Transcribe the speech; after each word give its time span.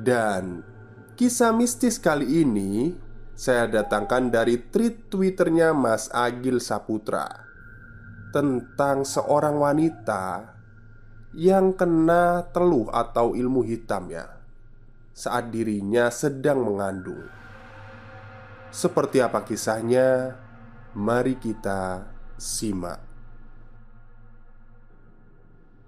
dan 0.00 0.64
kisah 1.20 1.52
mistis 1.52 2.00
kali 2.00 2.40
ini 2.40 2.96
saya 3.36 3.68
datangkan 3.68 4.32
dari 4.32 4.56
tweet 4.56 5.08
twitternya 5.12 5.72
Mas 5.72 6.12
Agil 6.12 6.60
Saputra 6.60 7.48
Tentang 8.30 9.02
seorang 9.02 9.56
wanita 9.58 10.54
yang 11.34 11.72
kena 11.72 12.46
teluh 12.52 12.88
atau 12.92 13.32
ilmu 13.32 13.64
hitam 13.64 14.12
ya 14.12 14.28
Saat 15.10 15.50
dirinya 15.52 16.08
sedang 16.08 16.62
mengandung. 16.64 17.26
Seperti 18.70 19.18
apa 19.18 19.42
kisahnya? 19.42 20.38
Mari 20.94 21.36
kita 21.36 22.06
simak. 22.38 23.02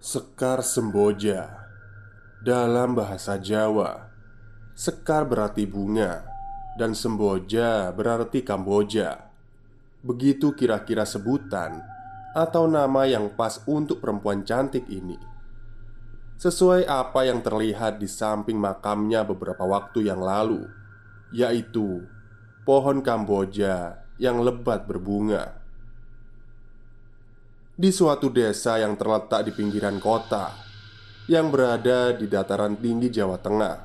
Sekar 0.02 0.66
Semboja 0.66 1.61
dalam 2.42 2.98
bahasa 2.98 3.38
Jawa, 3.38 4.10
sekar 4.74 5.22
berarti 5.22 5.62
bunga 5.62 6.26
dan 6.74 6.90
semboja 6.90 7.94
berarti 7.94 8.42
Kamboja. 8.42 9.30
Begitu 10.02 10.50
kira-kira 10.58 11.06
sebutan 11.06 11.78
atau 12.34 12.66
nama 12.66 13.06
yang 13.06 13.30
pas 13.38 13.62
untuk 13.70 14.02
perempuan 14.02 14.42
cantik 14.42 14.90
ini. 14.90 15.14
Sesuai 16.42 16.82
apa 16.90 17.22
yang 17.22 17.38
terlihat 17.38 18.02
di 18.02 18.10
samping 18.10 18.58
makamnya 18.58 19.22
beberapa 19.22 19.62
waktu 19.62 20.10
yang 20.10 20.18
lalu, 20.18 20.66
yaitu 21.30 22.02
pohon 22.66 22.98
Kamboja 23.06 24.02
yang 24.18 24.42
lebat 24.42 24.90
berbunga. 24.90 25.62
Di 27.78 27.94
suatu 27.94 28.26
desa 28.34 28.82
yang 28.82 28.98
terletak 28.98 29.46
di 29.46 29.54
pinggiran 29.54 30.02
kota, 30.02 30.71
yang 31.30 31.50
berada 31.52 32.10
di 32.14 32.26
dataran 32.26 32.74
tinggi 32.74 33.12
Jawa 33.12 33.38
Tengah 33.38 33.76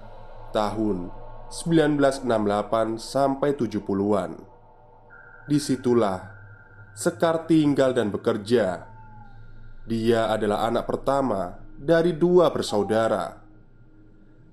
tahun 0.53 1.09
1968 1.49 2.29
sampai 2.97 3.49
70-an. 3.53 4.31
Di 5.47 5.57
situlah 5.61 6.37
Sekar 6.97 7.45
tinggal 7.45 7.93
dan 7.93 8.09
bekerja. 8.09 8.89
Dia 9.85 10.33
adalah 10.33 10.65
anak 10.65 10.89
pertama 10.89 11.61
dari 11.77 12.09
dua 12.17 12.49
bersaudara. 12.49 13.37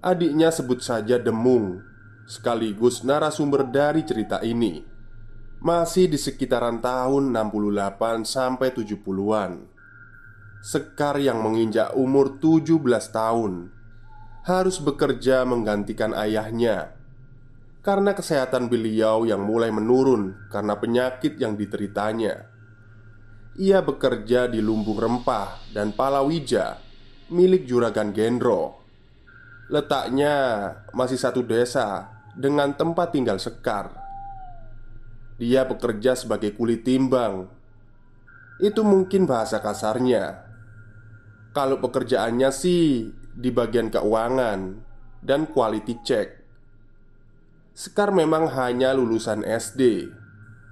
Adiknya 0.04 0.52
sebut 0.52 0.84
saja 0.84 1.16
Demung, 1.16 1.80
sekaligus 2.28 3.00
narasumber 3.00 3.64
dari 3.64 4.04
cerita 4.04 4.44
ini. 4.44 4.84
Masih 5.64 6.12
di 6.12 6.20
sekitaran 6.20 6.84
tahun 6.84 7.32
68 7.32 8.28
sampai 8.28 8.68
70-an. 8.76 9.73
Sekar 10.64 11.20
yang 11.20 11.44
menginjak 11.44 11.92
umur 11.92 12.40
17 12.40 12.80
tahun 13.12 13.68
Harus 14.48 14.80
bekerja 14.80 15.44
menggantikan 15.44 16.16
ayahnya 16.16 16.96
Karena 17.84 18.16
kesehatan 18.16 18.72
beliau 18.72 19.28
yang 19.28 19.44
mulai 19.44 19.68
menurun 19.68 20.48
Karena 20.48 20.80
penyakit 20.80 21.36
yang 21.36 21.60
diteritanya. 21.60 22.48
Ia 23.60 23.84
bekerja 23.84 24.48
di 24.48 24.64
lumbung 24.64 24.96
rempah 24.96 25.68
dan 25.76 25.92
palawija 25.92 26.80
Milik 27.28 27.68
Juragan 27.68 28.16
Gendro. 28.16 28.80
Letaknya 29.68 30.32
masih 30.96 31.20
satu 31.20 31.44
desa 31.44 32.08
Dengan 32.32 32.72
tempat 32.72 33.12
tinggal 33.12 33.36
Sekar. 33.36 33.92
Dia 35.36 35.68
bekerja 35.68 36.16
sebagai 36.16 36.56
kulit 36.56 36.88
timbang. 36.88 37.52
Itu 38.64 38.80
mungkin 38.80 39.28
bahasa 39.28 39.60
kasarnya 39.60 40.43
kalau 41.54 41.78
pekerjaannya 41.78 42.50
sih 42.50 43.14
di 43.14 43.50
bagian 43.54 43.88
keuangan 43.88 44.60
dan 45.22 45.46
quality 45.48 45.94
check. 46.02 46.28
Sekar 47.74 48.14
memang 48.14 48.54
hanya 48.54 48.94
lulusan 48.94 49.42
SD 49.42 50.06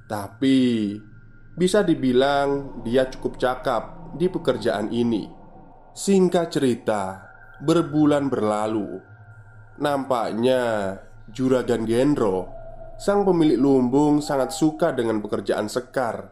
Tapi 0.06 0.94
bisa 1.59 1.82
dibilang 1.82 2.82
dia 2.87 3.10
cukup 3.10 3.41
cakap 3.41 4.15
di 4.15 4.28
pekerjaan 4.28 4.93
ini. 4.93 5.26
Singkat 5.97 6.47
cerita, 6.53 7.03
berbulan 7.62 8.28
berlalu. 8.28 9.00
Nampaknya 9.81 10.94
Juragan 11.32 11.88
Gendro 11.88 12.62
Sang 13.03 13.26
pemilik 13.26 13.59
lumbung 13.59 14.22
sangat 14.22 14.54
suka 14.54 14.94
dengan 14.94 15.19
pekerjaan 15.19 15.66
Sekar. 15.66 16.31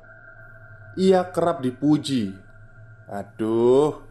Ia 0.94 1.26
kerap 1.34 1.66
dipuji. 1.66 2.30
Aduh, 3.10 4.09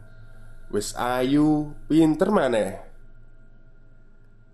Wes 0.70 0.94
ayu, 0.94 1.74
pinter 1.90 2.30
maneh 2.30 2.78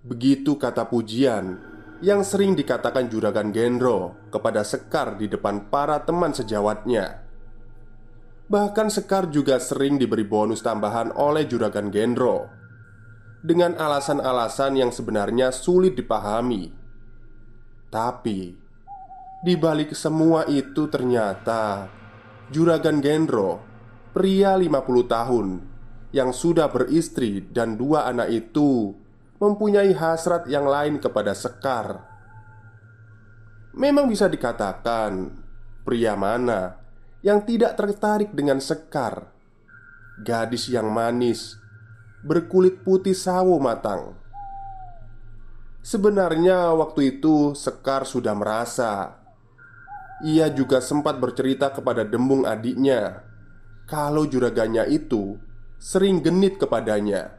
Begitu 0.05 0.55
kata 0.55 0.87
pujian 0.87 1.59
yang 1.99 2.23
sering 2.23 2.55
dikatakan 2.55 3.11
Juragan 3.11 3.51
Gendro 3.51 4.29
kepada 4.31 4.63
Sekar 4.63 5.19
di 5.19 5.25
depan 5.25 5.67
para 5.67 5.99
teman 6.07 6.31
sejawatnya. 6.31 7.25
Bahkan 8.45 8.87
Sekar 8.93 9.27
juga 9.33 9.57
sering 9.57 9.99
diberi 9.99 10.21
bonus 10.21 10.61
tambahan 10.61 11.09
oleh 11.17 11.49
Juragan 11.49 11.89
Gendro 11.89 12.47
dengan 13.41 13.73
alasan-alasan 13.75 14.77
yang 14.77 14.95
sebenarnya 14.95 15.49
sulit 15.49 15.97
dipahami. 15.97 16.69
Tapi 17.91 18.39
di 19.41 19.53
balik 19.57 19.97
semua 19.97 20.47
itu 20.47 20.85
ternyata 20.87 21.91
Juragan 22.53 23.01
Gendro, 23.01 23.59
pria 24.13 24.53
50 24.53 25.09
tahun 25.09 25.74
yang 26.15 26.31
sudah 26.31 26.71
beristri 26.71 27.43
dan 27.51 27.75
dua 27.75 28.07
anak 28.07 28.31
itu 28.31 28.95
mempunyai 29.35 29.91
hasrat 29.91 30.47
yang 30.47 30.63
lain 30.63 31.03
kepada 31.03 31.35
Sekar. 31.35 32.07
Memang 33.75 34.07
bisa 34.07 34.31
dikatakan, 34.31 35.35
pria 35.83 36.15
mana 36.15 36.79
yang 37.19 37.43
tidak 37.43 37.75
tertarik 37.75 38.31
dengan 38.31 38.63
Sekar? 38.63 39.27
Gadis 40.23 40.71
yang 40.71 40.87
manis, 40.87 41.59
berkulit 42.23 42.87
putih 42.87 43.11
sawo 43.11 43.59
matang. 43.59 44.15
Sebenarnya, 45.83 46.71
waktu 46.71 47.19
itu 47.19 47.51
Sekar 47.59 48.07
sudah 48.07 48.31
merasa 48.31 49.19
ia 50.23 50.47
juga 50.47 50.79
sempat 50.79 51.19
bercerita 51.19 51.75
kepada 51.75 52.07
Dembung 52.07 52.47
adiknya 52.47 53.27
kalau 53.83 54.23
juragannya 54.23 54.87
itu 54.87 55.35
sering 55.85 56.25
genit 56.25 56.57
kepadanya. 56.57 57.37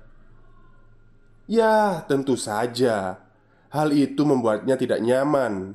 Ya, 1.51 2.07
tentu 2.07 2.39
saja 2.39 3.19
hal 3.75 3.91
itu 3.91 4.23
membuatnya 4.23 4.79
tidak 4.79 5.03
nyaman. 5.03 5.75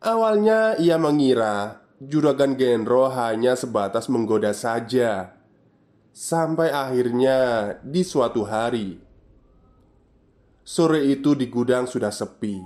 Awalnya 0.00 0.80
ia 0.80 0.96
mengira 0.96 1.84
juragan 2.00 2.56
Genro 2.56 3.12
hanya 3.12 3.52
sebatas 3.60 4.08
menggoda 4.08 4.56
saja, 4.56 5.36
sampai 6.16 6.72
akhirnya 6.72 7.76
di 7.84 8.02
suatu 8.02 8.48
hari 8.48 8.96
sore 10.64 11.04
itu 11.06 11.36
di 11.36 11.46
gudang 11.52 11.84
sudah 11.84 12.10
sepi. 12.10 12.56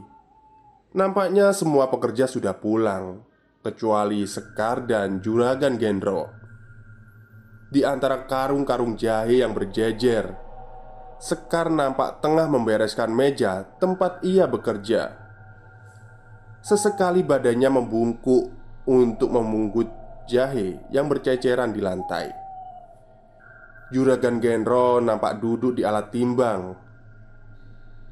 Nampaknya 0.96 1.52
semua 1.52 1.90
pekerja 1.92 2.24
sudah 2.30 2.56
pulang, 2.56 3.20
kecuali 3.60 4.24
Sekar 4.24 4.86
dan 4.88 5.20
juragan 5.20 5.76
Genro. 5.76 6.45
Di 7.66 7.82
antara 7.82 8.30
karung-karung 8.30 8.94
jahe 8.94 9.42
yang 9.42 9.50
berjejer, 9.50 10.46
Sekar 11.16 11.72
nampak 11.72 12.20
tengah 12.20 12.44
membereskan 12.44 13.08
meja 13.08 13.64
tempat 13.80 14.20
ia 14.20 14.44
bekerja. 14.44 15.16
Sesekali 16.60 17.24
badannya 17.24 17.72
membungkuk 17.72 18.52
untuk 18.84 19.32
memungut 19.32 19.88
jahe 20.28 20.76
yang 20.92 21.08
berceceran 21.08 21.72
di 21.72 21.80
lantai. 21.80 22.28
Juragan 23.96 24.44
Genro 24.44 25.00
nampak 25.00 25.40
duduk 25.40 25.80
di 25.80 25.88
alat 25.88 26.12
timbang. 26.12 26.76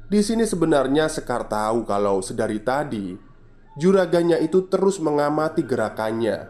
Di 0.09 0.25
sini 0.25 0.49
sebenarnya 0.49 1.05
Sekar 1.05 1.45
tahu 1.45 1.85
kalau 1.85 2.25
sedari 2.25 2.57
tadi 2.57 3.13
juragannya 3.77 4.39
itu 4.41 4.65
terus 4.65 4.97
mengamati 4.97 5.61
gerakannya 5.61 6.47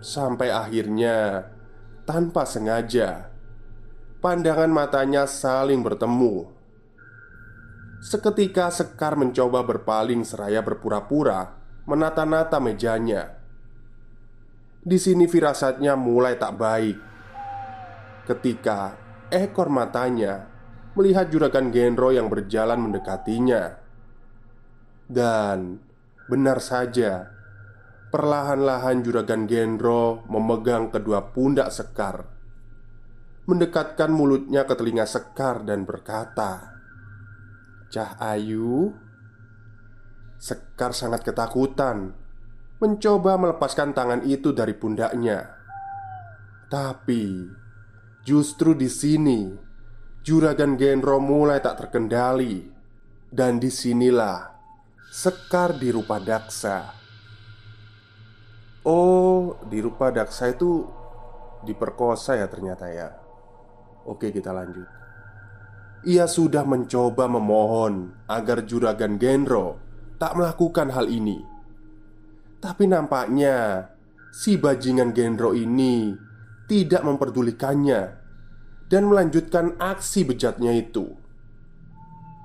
sampai 0.00 0.48
akhirnya 0.50 1.46
tanpa 2.04 2.44
sengaja 2.44 3.32
pandangan 4.24 4.72
matanya 4.72 5.28
saling 5.28 5.84
bertemu. 5.84 6.48
Seketika 8.00 8.72
Sekar 8.72 9.20
mencoba 9.20 9.60
berpaling 9.60 10.24
seraya 10.24 10.64
berpura-pura 10.64 11.60
menata-nata 11.84 12.56
mejanya. 12.56 13.36
Di 14.80 14.96
sini 14.96 15.28
firasatnya 15.28 15.92
mulai 15.96 16.40
tak 16.40 16.56
baik. 16.56 16.96
Ketika 18.24 18.96
ekor 19.28 19.68
matanya 19.68 20.48
melihat 20.96 21.28
juragan 21.28 21.68
Genro 21.68 22.08
yang 22.08 22.32
berjalan 22.32 22.80
mendekatinya. 22.80 23.76
Dan 25.04 25.84
benar 26.28 26.64
saja, 26.64 27.33
perlahan-lahan 28.14 29.02
juragan 29.02 29.50
Genro 29.50 30.22
memegang 30.30 30.94
kedua 30.94 31.34
pundak 31.34 31.74
Sekar. 31.74 32.30
Mendekatkan 33.50 34.14
mulutnya 34.14 34.62
ke 34.70 34.78
telinga 34.78 35.02
Sekar 35.02 35.66
dan 35.66 35.82
berkata, 35.82 36.78
Cah 37.90 38.14
Ayu 38.22 38.94
Sekar 40.38 40.94
sangat 40.96 41.26
ketakutan 41.26 42.16
Mencoba 42.80 43.36
melepaskan 43.36 43.92
tangan 43.92 44.24
itu 44.26 44.50
dari 44.56 44.72
pundaknya 44.74 45.44
Tapi 46.72 47.44
Justru 48.24 48.74
di 48.74 48.88
sini 48.88 49.46
Juragan 50.24 50.74
Genro 50.80 51.20
mulai 51.20 51.60
tak 51.60 51.86
terkendali 51.86 52.64
Dan 53.30 53.60
di 53.60 53.68
sinilah 53.68 54.40
Sekar 55.06 55.76
di 55.78 55.94
rupa 55.94 56.18
daksa 56.18 57.03
Oh, 58.84 59.56
di 59.64 59.80
rupa 59.80 60.12
daksa 60.12 60.52
itu 60.52 60.84
Diperkosa 61.64 62.36
ya 62.36 62.44
ternyata 62.52 62.92
ya 62.92 63.08
Oke 64.04 64.28
kita 64.28 64.52
lanjut 64.52 65.04
ia 66.04 66.28
sudah 66.28 66.68
mencoba 66.68 67.24
memohon 67.24 68.12
agar 68.28 68.68
juragan 68.68 69.16
Genro 69.16 69.80
tak 70.20 70.36
melakukan 70.36 70.92
hal 70.92 71.08
ini. 71.08 71.40
Tapi 72.60 72.84
nampaknya 72.88 73.88
si 74.28 74.60
bajingan 74.60 75.16
Genro 75.16 75.56
ini 75.56 76.12
tidak 76.68 77.04
memperdulikannya 77.04 78.02
dan 78.88 79.02
melanjutkan 79.08 79.80
aksi 79.80 80.28
bejatnya 80.28 80.76
itu. 80.76 81.08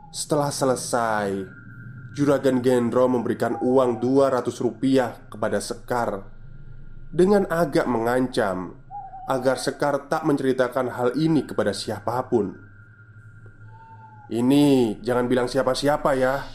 Setelah 0.09 0.49
selesai, 0.49 1.45
juragan 2.13 2.61
Genro 2.65 3.05
memberikan 3.05 3.57
uang 3.61 4.01
200 4.01 4.49
rupiah 4.61 5.29
kepada 5.29 5.61
Sekar. 5.61 6.25
Dengan 7.09 7.49
agak 7.49 7.89
mengancam 7.89 8.77
agar 9.25 9.57
Sekar 9.57 10.09
tak 10.09 10.25
menceritakan 10.25 10.93
hal 10.93 11.17
ini 11.17 11.45
kepada 11.45 11.73
siapa 11.73 12.21
pun. 12.29 12.53
Ini 14.29 14.97
jangan 15.01 15.25
bilang 15.25 15.49
siapa-siapa 15.49 16.11
ya. 16.13 16.45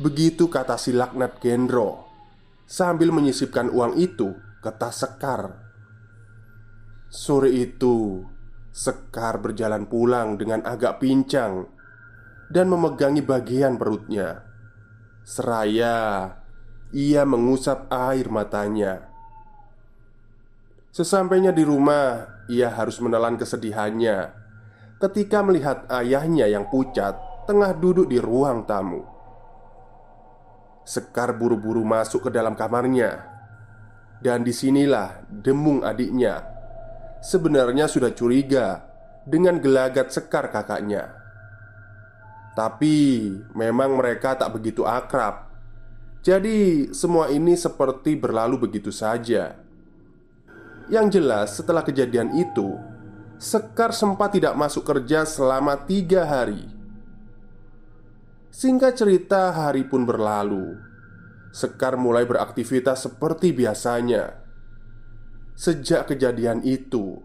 Begitu 0.00 0.48
kata 0.48 0.74
si 0.80 0.90
laknat 0.90 1.38
Gendro 1.38 2.04
Sambil 2.64 3.12
menyisipkan 3.12 3.68
uang 3.68 4.00
itu 4.00 4.32
ke 4.64 4.72
tas 4.72 5.04
Sekar. 5.04 5.52
Sore 7.12 7.52
itu 7.52 8.24
Sekar 8.72 9.38
berjalan 9.38 9.86
pulang 9.86 10.40
dengan 10.40 10.64
agak 10.64 10.98
pincang 10.98 11.68
Dan 12.48 12.72
memegangi 12.72 13.24
bagian 13.24 13.80
perutnya. 13.80 14.44
Seraya 15.24 16.28
Ia 16.92 17.22
mengusap 17.24 17.88
air 17.90 18.28
matanya. 18.28 19.10
Sesampainya 20.94 21.50
di 21.50 21.66
rumah 21.66 22.44
Ia 22.46 22.70
harus 22.70 23.00
menelan 23.02 23.34
kesedihannya. 23.34 24.30
Ketika 25.00 25.42
melihat 25.42 25.88
ayahnya 25.90 26.46
yang 26.46 26.70
pucat 26.70 27.18
tengah 27.48 27.72
duduk 27.76 28.08
di 28.08 28.20
ruang 28.20 28.64
tamu. 28.64 29.04
Sekar 30.84 31.32
buru-buru 31.32 31.80
masuk 31.80 32.28
ke 32.28 32.30
dalam 32.30 32.52
kamarnya, 32.52 33.24
dan 34.20 34.44
di 34.44 34.52
sinilah 34.52 35.24
Demung 35.28 35.80
adiknya. 35.80 36.44
Sebenarnya 37.24 37.88
sudah 37.88 38.12
curiga 38.12 38.84
dengan 39.24 39.56
gelagat 39.60 40.12
Sekar 40.12 40.52
kakaknya. 40.52 41.23
Tapi 42.54 43.28
memang 43.52 43.98
mereka 43.98 44.38
tak 44.38 44.54
begitu 44.54 44.86
akrab. 44.86 45.50
Jadi, 46.24 46.88
semua 46.94 47.28
ini 47.28 47.58
seperti 47.58 48.16
berlalu 48.16 48.70
begitu 48.70 48.94
saja. 48.94 49.58
Yang 50.88 51.20
jelas, 51.20 51.48
setelah 51.58 51.84
kejadian 51.84 52.32
itu, 52.38 52.78
Sekar 53.44 53.90
sempat 53.90 54.32
tidak 54.32 54.54
masuk 54.54 54.86
kerja 54.86 55.26
selama 55.26 55.74
tiga 55.84 56.24
hari. 56.24 56.64
Singkat 58.54 58.94
cerita, 58.94 59.50
hari 59.50 59.82
pun 59.84 60.06
berlalu. 60.06 60.78
Sekar 61.50 61.98
mulai 61.98 62.24
beraktivitas 62.24 63.04
seperti 63.04 63.50
biasanya. 63.50 64.38
Sejak 65.58 66.08
kejadian 66.08 66.62
itu, 66.62 67.20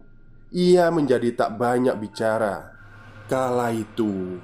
ia 0.50 0.90
menjadi 0.90 1.34
tak 1.38 1.56
banyak 1.62 1.96
bicara. 2.02 2.74
Kala 3.30 3.70
itu, 3.72 4.42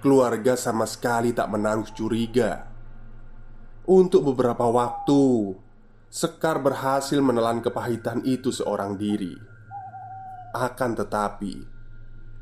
keluarga 0.00 0.54
sama 0.58 0.86
sekali 0.88 1.34
tak 1.36 1.50
menaruh 1.50 1.86
curiga. 1.92 2.66
Untuk 3.88 4.26
beberapa 4.32 4.68
waktu, 4.68 5.56
Sekar 6.08 6.56
berhasil 6.64 7.20
menelan 7.20 7.60
kepahitan 7.60 8.24
itu 8.24 8.48
seorang 8.48 8.96
diri. 8.96 9.36
Akan 10.56 10.96
tetapi, 10.96 11.52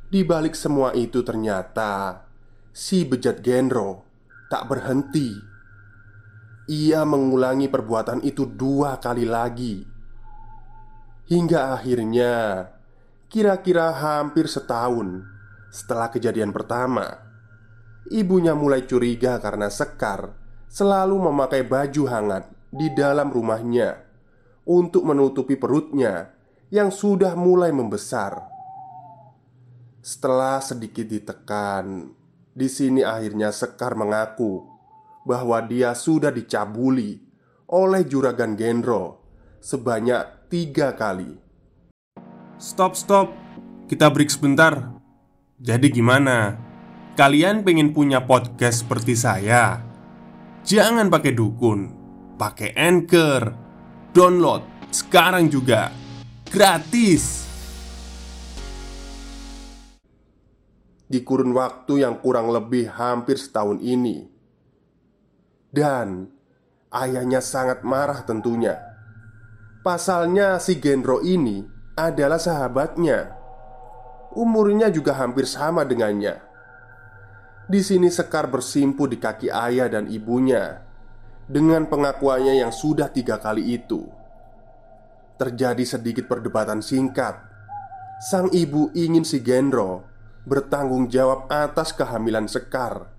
di 0.06 0.22
balik 0.22 0.54
semua 0.54 0.94
itu 0.94 1.26
ternyata 1.26 2.22
si 2.70 3.02
bejat 3.02 3.42
Genro 3.42 4.06
tak 4.46 4.70
berhenti. 4.70 5.34
Ia 6.70 7.02
mengulangi 7.02 7.66
perbuatan 7.66 8.22
itu 8.22 8.46
dua 8.46 9.02
kali 9.02 9.26
lagi 9.26 9.82
hingga 11.26 11.75
akhirnya 11.75 12.66
kira-kira 13.26 13.90
hampir 13.90 14.46
setahun 14.46 15.26
setelah 15.75 16.06
kejadian 16.06 16.54
pertama. 16.54 17.25
Ibunya 18.06 18.54
mulai 18.54 18.86
curiga 18.86 19.42
karena 19.42 19.66
Sekar 19.66 20.38
selalu 20.70 21.26
memakai 21.30 21.66
baju 21.66 22.06
hangat 22.06 22.46
di 22.70 22.92
dalam 22.94 23.34
rumahnya 23.34 23.98
untuk 24.66 25.06
menutupi 25.06 25.58
perutnya 25.58 26.30
yang 26.70 26.94
sudah 26.94 27.34
mulai 27.34 27.75
membesar. 27.75 28.46
Setelah 30.02 30.62
sedikit 30.62 31.06
ditekan, 31.06 32.14
di 32.54 32.68
sini 32.70 33.02
akhirnya 33.02 33.50
Sekar 33.50 33.98
mengaku 33.98 34.62
bahwa 35.26 35.58
dia 35.66 35.90
sudah 35.98 36.30
dicabuli 36.30 37.18
oleh 37.66 38.06
juragan 38.06 38.54
Genro 38.54 39.26
sebanyak 39.58 40.46
tiga 40.46 40.94
kali. 40.94 41.42
Stop, 42.56 42.94
stop, 42.94 43.34
kita 43.90 44.06
break 44.08 44.30
sebentar. 44.30 44.94
Jadi, 45.58 45.90
gimana? 45.90 46.65
Kalian 47.16 47.64
pengen 47.64 47.96
punya 47.96 48.28
podcast 48.28 48.85
seperti 48.85 49.16
saya? 49.16 49.80
Jangan 50.68 51.08
pakai 51.08 51.32
dukun, 51.32 51.88
pakai 52.37 52.76
Anchor. 52.76 53.56
Download 54.12 54.61
sekarang 54.92 55.49
juga. 55.49 55.88
Gratis. 56.44 57.49
Di 61.08 61.25
kurun 61.25 61.56
waktu 61.56 62.04
yang 62.04 62.20
kurang 62.20 62.52
lebih 62.52 62.90
hampir 62.90 63.38
setahun 63.38 63.78
ini 63.78 64.26
Dan 65.70 66.26
ayahnya 66.90 67.38
sangat 67.38 67.87
marah 67.87 68.26
tentunya 68.26 68.75
Pasalnya 69.87 70.58
si 70.58 70.82
Gendro 70.82 71.23
ini 71.23 71.62
adalah 71.94 72.42
sahabatnya 72.42 73.38
Umurnya 74.35 74.90
juga 74.90 75.14
hampir 75.14 75.46
sama 75.46 75.87
dengannya 75.87 76.45
Di 77.66 77.82
sini 77.82 78.06
Sekar 78.14 78.46
bersimpu 78.46 79.11
di 79.11 79.18
kaki 79.18 79.50
ayah 79.50 79.90
dan 79.90 80.06
ibunya 80.06 80.87
Dengan 81.50 81.90
pengakuannya 81.90 82.62
yang 82.62 82.70
sudah 82.70 83.11
tiga 83.11 83.42
kali 83.42 83.75
itu. 83.75 84.06
Terjadi 85.35 85.82
sedikit 85.82 86.30
perdebatan 86.30 86.78
singkat. 86.78 87.42
Sang 88.23 88.50
ibu 88.54 88.94
ingin 88.94 89.26
si 89.26 89.42
Gendro 89.42 90.06
bertanggung 90.46 91.11
jawab 91.11 91.50
atas 91.50 91.90
kehamilan 91.90 92.46
Sekar. 92.46 93.11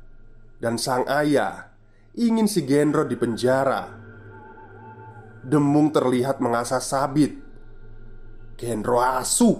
Dan 0.63 0.79
sang 0.79 1.03
ayah 1.11 1.67
ingin 2.15 2.47
si 2.47 2.63
Gendro 2.63 3.03
di 3.03 3.19
penjara 3.19 3.83
Demung 5.43 5.91
terlihat 5.91 6.39
mengasah 6.39 6.83
sabit. 6.83 7.35
Gendro 8.55 8.99
asu. 9.03 9.59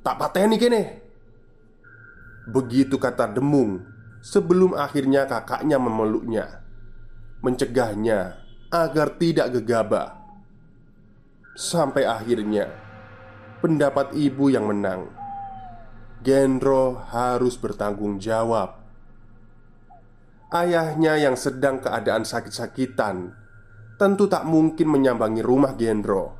Tak 0.00 0.16
pateni 0.20 0.56
kene. 0.56 0.82
Begitu 2.48 3.00
kata 3.00 3.32
Demung 3.32 3.95
Sebelum 4.26 4.74
akhirnya 4.74 5.30
kakaknya 5.30 5.78
memeluknya 5.78 6.66
Mencegahnya 7.46 8.42
agar 8.74 9.14
tidak 9.22 9.54
gegabah 9.54 10.18
Sampai 11.54 12.02
akhirnya 12.02 12.66
Pendapat 13.62 14.18
ibu 14.18 14.50
yang 14.50 14.66
menang 14.66 15.14
Gendro 16.26 17.06
harus 17.14 17.54
bertanggung 17.54 18.18
jawab. 18.18 18.82
Ayahnya 20.50 21.14
yang 21.22 21.38
sedang 21.38 21.78
keadaan 21.78 22.26
sakit-sakitan 22.26 23.30
tentu 23.94 24.26
tak 24.26 24.42
mungkin 24.42 24.90
menyambangi 24.90 25.38
rumah 25.38 25.78
Gendro. 25.78 26.34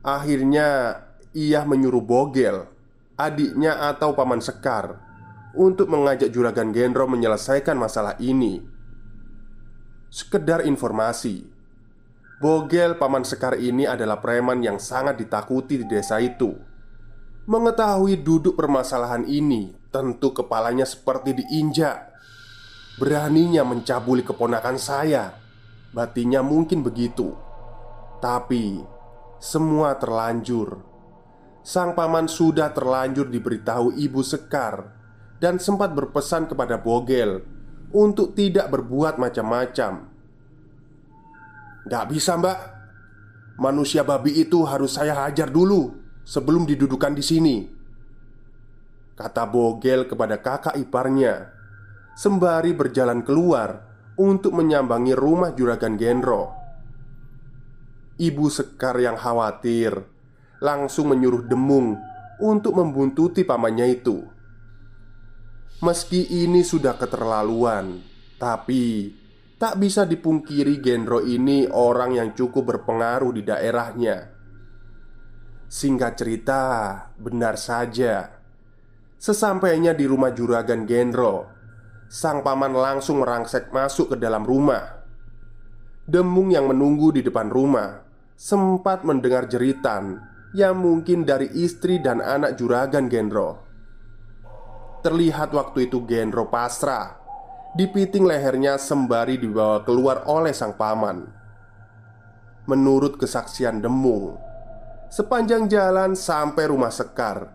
Akhirnya, 0.00 0.98
ia 1.36 1.68
menyuruh 1.68 2.00
Bogel, 2.00 2.64
adiknya 3.20 3.92
atau 3.92 4.16
paman 4.16 4.40
Sekar, 4.40 5.04
untuk 5.56 5.88
mengajak 5.88 6.28
juragan 6.30 6.70
Gendro 6.70 7.08
menyelesaikan 7.08 7.74
masalah 7.74 8.14
ini. 8.20 8.60
Sekedar 10.12 10.62
informasi, 10.62 11.48
Bogel 12.38 13.00
paman 13.00 13.24
Sekar 13.24 13.56
ini 13.56 13.88
adalah 13.88 14.20
preman 14.20 14.60
yang 14.60 14.76
sangat 14.76 15.16
ditakuti 15.16 15.80
di 15.80 15.86
desa 15.88 16.20
itu 16.20 16.76
Mengetahui 17.46 18.26
duduk 18.26 18.58
permasalahan 18.58 19.22
ini, 19.22 19.70
tentu 19.94 20.34
kepalanya 20.34 20.82
seperti 20.82 21.30
diinjak. 21.30 22.10
Beraninya 22.98 23.62
mencabuli 23.62 24.26
keponakan 24.26 24.74
saya, 24.82 25.30
batinya 25.94 26.42
mungkin 26.42 26.82
begitu. 26.82 27.38
Tapi 28.18 28.82
semua 29.38 29.94
terlanjur. 29.94 30.82
Sang 31.62 31.94
paman 31.94 32.26
sudah 32.26 32.74
terlanjur 32.74 33.30
diberitahu 33.30 33.94
ibu 33.94 34.26
Sekar 34.26 34.95
dan 35.42 35.60
sempat 35.60 35.92
berpesan 35.92 36.48
kepada 36.48 36.80
Bogel 36.80 37.44
untuk 37.92 38.32
tidak 38.36 38.72
berbuat 38.72 39.20
macam-macam. 39.20 39.92
Gak 41.86 42.04
bisa, 42.10 42.34
Mbak. 42.34 42.58
Manusia 43.56 44.04
babi 44.04 44.36
itu 44.36 44.68
harus 44.68 45.00
saya 45.00 45.16
hajar 45.24 45.48
dulu 45.48 45.88
sebelum 46.20 46.68
didudukan 46.68 47.16
di 47.16 47.24
sini 47.24 47.56
Kata 49.16 49.48
Bogel 49.48 50.04
kepada 50.04 50.44
kakak 50.44 50.76
iparnya 50.76 51.56
Sembari 52.12 52.76
berjalan 52.76 53.24
keluar 53.24 53.80
Untuk 54.20 54.52
menyambangi 54.52 55.16
rumah 55.16 55.56
Juragan 55.56 55.96
Genro 55.96 56.52
Ibu 58.20 58.46
Sekar 58.52 59.00
yang 59.00 59.16
khawatir 59.16 60.04
Langsung 60.60 61.16
menyuruh 61.16 61.48
Demung 61.48 61.96
Untuk 62.44 62.76
membuntuti 62.76 63.40
pamannya 63.40 63.88
itu 63.88 64.35
Meski 65.84 66.24
ini 66.44 66.64
sudah 66.64 66.96
keterlaluan 66.96 68.00
Tapi 68.40 69.12
Tak 69.56 69.76
bisa 69.80 70.08
dipungkiri 70.08 70.80
Genro 70.80 71.20
ini 71.20 71.68
orang 71.68 72.16
yang 72.16 72.32
cukup 72.32 72.76
berpengaruh 72.76 73.32
di 73.32 73.42
daerahnya 73.44 74.36
Singkat 75.66 76.12
cerita, 76.14 76.62
benar 77.18 77.58
saja. 77.58 78.38
Sesampainya 79.18 79.98
di 79.98 80.06
rumah 80.06 80.30
juragan 80.30 80.86
Gendro, 80.86 81.50
sang 82.06 82.46
paman 82.46 82.70
langsung 82.70 83.18
merangsek 83.18 83.74
masuk 83.74 84.14
ke 84.14 84.16
dalam 84.22 84.46
rumah. 84.46 85.02
Demung 86.06 86.54
yang 86.54 86.70
menunggu 86.70 87.10
di 87.10 87.26
depan 87.26 87.50
rumah 87.50 87.98
sempat 88.38 89.02
mendengar 89.02 89.50
jeritan 89.50 90.22
yang 90.54 90.78
mungkin 90.78 91.26
dari 91.26 91.50
istri 91.58 91.98
dan 91.98 92.22
anak 92.22 92.54
juragan 92.54 93.10
Gendro. 93.10 93.65
Terlihat 95.06 95.54
waktu 95.54 95.86
itu 95.86 96.02
Gendro 96.02 96.50
pasrah, 96.50 97.14
dipiting 97.78 98.26
lehernya 98.26 98.74
sembari 98.74 99.38
dibawa 99.38 99.86
keluar 99.86 100.26
oleh 100.26 100.50
sang 100.50 100.74
paman. 100.74 101.30
Menurut 102.66 103.14
kesaksian 103.14 103.78
Demung, 103.78 104.34
Sepanjang 105.06 105.70
jalan 105.70 106.18
sampai 106.18 106.66
rumah 106.66 106.90
Sekar 106.90 107.54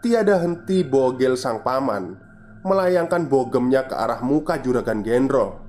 Tiada 0.00 0.40
henti 0.40 0.80
bogel 0.80 1.36
sang 1.36 1.60
paman 1.60 2.16
Melayangkan 2.64 3.28
bogemnya 3.28 3.84
ke 3.84 3.92
arah 3.92 4.24
muka 4.24 4.56
juragan 4.64 5.04
Gendro. 5.04 5.60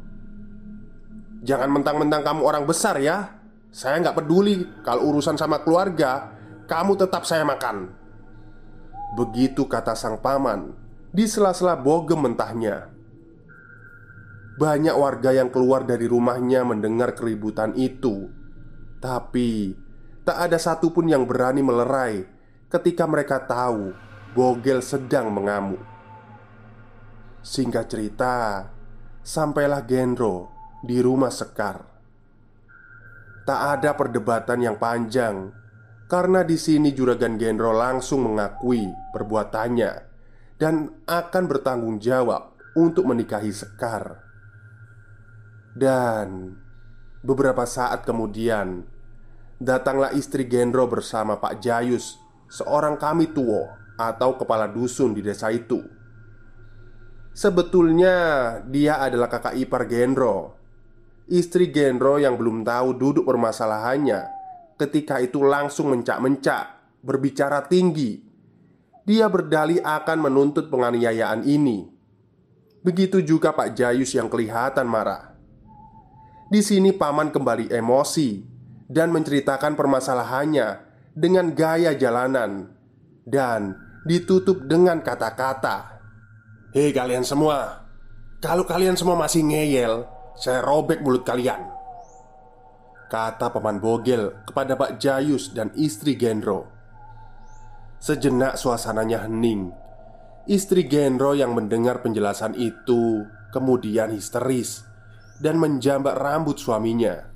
Jangan 1.44 1.68
mentang-mentang 1.76 2.24
kamu 2.24 2.40
orang 2.48 2.64
besar 2.64 2.96
ya. 3.04 3.36
Saya 3.76 4.00
nggak 4.00 4.24
peduli 4.24 4.64
Kalau 4.88 5.12
urusan 5.12 5.36
sama 5.36 5.60
keluarga 5.60 6.32
Kamu 6.72 6.96
tetap 6.96 7.28
saya 7.28 7.44
makan. 7.44 7.92
Begitu 9.20 9.68
kata 9.68 9.92
sang 9.92 10.24
paman 10.24 10.81
Di 11.12 11.28
sela-sela 11.28 11.76
bogem 11.76 12.24
mentahnya 12.24 12.88
Banyak 14.56 14.96
warga 14.96 15.36
yang 15.36 15.52
keluar 15.52 15.84
dari 15.84 16.08
rumahnya 16.08 16.64
mendengar 16.64 17.12
keributan 17.14 17.76
itu 17.76 18.32
Tapi 19.04 19.76
Tak 20.22 20.38
ada 20.38 20.62
satupun 20.62 21.10
yang 21.10 21.26
berani 21.26 21.66
melerai 21.66 22.24
ketika 22.70 23.10
mereka 23.10 23.42
tahu 23.42 23.92
Bogel 24.32 24.80
sedang 24.86 25.34
mengamuk. 25.34 25.82
Singkat 27.42 27.86
cerita, 27.90 28.70
sampailah 29.26 29.82
Gendro 29.84 30.54
di 30.86 31.02
rumah 31.02 31.34
Sekar. 31.34 31.82
Tak 33.44 33.62
ada 33.82 33.98
perdebatan 33.98 34.62
yang 34.62 34.78
panjang 34.78 35.50
karena 36.06 36.46
di 36.46 36.56
sini 36.56 36.94
juragan 36.94 37.42
Gendro 37.42 37.74
langsung 37.74 38.30
mengakui 38.30 38.86
perbuatannya 39.10 40.11
dan 40.62 40.94
akan 41.10 41.44
bertanggung 41.50 41.98
jawab 41.98 42.54
untuk 42.78 43.10
menikahi 43.10 43.50
Sekar. 43.50 44.22
Dan 45.74 46.54
beberapa 47.26 47.66
saat 47.66 48.06
kemudian, 48.06 48.86
Datanglah 49.62 50.10
istri 50.18 50.50
Gendro 50.50 50.90
bersama 50.90 51.38
Pak 51.38 51.62
Jayus 51.62 52.18
Seorang 52.50 52.98
kami 52.98 53.30
tuo 53.30 53.70
atau 53.94 54.34
kepala 54.34 54.66
dusun 54.66 55.14
di 55.14 55.22
desa 55.22 55.54
itu 55.54 55.78
Sebetulnya 57.30 58.16
dia 58.66 58.98
adalah 58.98 59.30
kakak 59.30 59.54
ipar 59.62 59.86
Gendro 59.86 60.58
Istri 61.30 61.70
Gendro 61.70 62.18
yang 62.18 62.42
belum 62.42 62.66
tahu 62.66 62.98
duduk 62.98 63.22
permasalahannya 63.30 64.26
Ketika 64.82 65.22
itu 65.22 65.46
langsung 65.46 65.94
mencak-mencak 65.94 66.98
Berbicara 67.06 67.62
tinggi 67.70 68.31
Dia 69.06 69.26
berdalih 69.28 69.82
akan 69.82 70.18
menuntut 70.30 70.70
penganiayaan 70.70 71.46
ini 71.46 71.90
Begitu 72.82 73.22
juga 73.22 73.54
Pak 73.54 73.78
Jayus 73.78 74.14
yang 74.14 74.30
kelihatan 74.30 74.86
marah 74.86 75.34
Di 76.50 76.62
sini 76.62 76.94
paman 76.94 77.34
kembali 77.34 77.70
emosi 77.74 78.52
dan 78.92 79.16
menceritakan 79.16 79.80
permasalahannya 79.80 80.84
dengan 81.16 81.56
gaya 81.56 81.96
jalanan 81.96 82.76
dan 83.24 83.80
ditutup 84.04 84.68
dengan 84.68 85.00
kata-kata, 85.00 86.04
"Hei 86.76 86.92
kalian 86.92 87.24
semua, 87.24 87.88
kalau 88.44 88.68
kalian 88.68 89.00
semua 89.00 89.16
masih 89.16 89.48
ngeyel, 89.48 90.04
saya 90.36 90.60
robek 90.60 91.00
mulut 91.00 91.24
kalian." 91.24 91.72
Kata 93.08 93.52
paman 93.52 93.80
Bogel 93.80 94.32
kepada 94.48 94.80
Pak 94.80 95.00
Jayus 95.00 95.52
dan 95.52 95.72
istri 95.76 96.16
Gendro. 96.16 96.68
Sejenak 98.02 98.58
suasananya 98.58 99.30
hening. 99.30 99.70
Istri 100.50 100.90
Gendro 100.90 101.38
yang 101.38 101.54
mendengar 101.54 102.02
penjelasan 102.02 102.58
itu 102.58 103.30
kemudian 103.54 104.10
histeris 104.10 104.82
dan 105.38 105.62
menjambak 105.62 106.18
rambut 106.18 106.58
suaminya. 106.58 107.30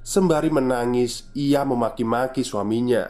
Sembari 0.00 0.48
menangis, 0.48 1.28
ia 1.36 1.60
memaki-maki 1.68 2.40
suaminya. 2.40 3.04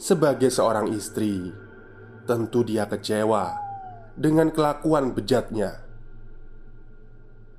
Sebagai 0.00 0.48
seorang 0.48 0.88
istri, 0.88 1.52
tentu 2.24 2.64
dia 2.64 2.88
kecewa 2.88 3.52
dengan 4.16 4.48
kelakuan 4.48 5.12
bejatnya. 5.12 5.84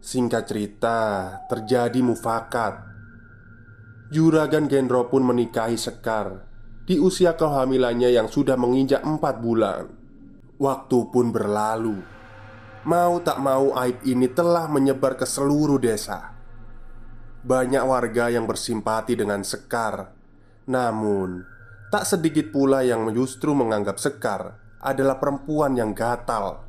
Singkat 0.02 0.50
cerita, 0.50 0.98
terjadi 1.46 2.02
mufakat. 2.02 2.74
Juragan 4.10 4.66
Gendro 4.66 5.06
pun 5.14 5.22
menikahi 5.22 5.78
Sekar 5.78 6.49
di 6.90 6.98
usia 6.98 7.38
kehamilannya 7.38 8.10
yang 8.10 8.26
sudah 8.26 8.58
menginjak 8.58 9.06
empat 9.06 9.38
bulan. 9.38 9.86
Waktu 10.58 11.00
pun 11.14 11.30
berlalu. 11.30 12.02
Mau 12.90 13.22
tak 13.22 13.38
mau 13.38 13.78
aib 13.78 14.02
ini 14.10 14.26
telah 14.26 14.66
menyebar 14.66 15.14
ke 15.14 15.30
seluruh 15.30 15.78
desa. 15.78 16.34
Banyak 17.46 17.86
warga 17.86 18.34
yang 18.34 18.50
bersimpati 18.50 19.14
dengan 19.14 19.46
Sekar, 19.46 20.10
namun 20.66 21.46
tak 21.94 22.10
sedikit 22.10 22.50
pula 22.50 22.82
yang 22.82 23.06
justru 23.14 23.54
menganggap 23.54 24.02
Sekar 24.02 24.58
adalah 24.82 25.22
perempuan 25.22 25.78
yang 25.78 25.94
gatal. 25.94 26.66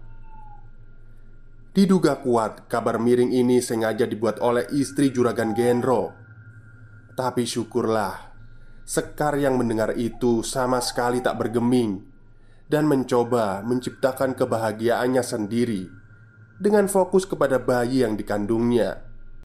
Diduga 1.73 2.21
kuat, 2.21 2.69
kabar 2.69 3.01
miring 3.01 3.33
ini 3.33 3.65
sengaja 3.65 4.05
dibuat 4.05 4.37
oleh 4.45 4.69
istri 4.77 5.09
juragan 5.09 5.57
Genro. 5.57 6.13
Tapi 7.17 7.47
syukurlah, 7.47 8.30
Sekar 8.91 9.39
yang 9.39 9.55
mendengar 9.55 9.95
itu 9.95 10.43
sama 10.43 10.83
sekali 10.83 11.23
tak 11.23 11.39
bergeming 11.39 12.03
dan 12.67 12.91
mencoba 12.91 13.63
menciptakan 13.63 14.35
kebahagiaannya 14.35 15.23
sendiri 15.23 15.87
dengan 16.59 16.91
fokus 16.91 17.23
kepada 17.23 17.63
bayi 17.63 18.03
yang 18.03 18.19
dikandungnya. 18.19 19.10